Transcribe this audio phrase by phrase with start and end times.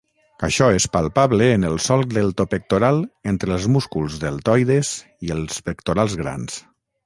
[0.45, 3.03] Això és palpable en el solc deltopectoral
[3.35, 4.95] entre els músculs deltoides
[5.29, 6.61] i els pectorals grans.